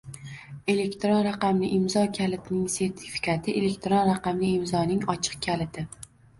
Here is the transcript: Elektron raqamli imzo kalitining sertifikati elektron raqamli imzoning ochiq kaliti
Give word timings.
Elektron 0.73 1.19
raqamli 1.27 1.69
imzo 1.75 2.07
kalitining 2.19 2.65
sertifikati 2.77 3.57
elektron 3.61 4.11
raqamli 4.15 4.53
imzoning 4.57 5.07
ochiq 5.17 5.41
kaliti 5.49 5.89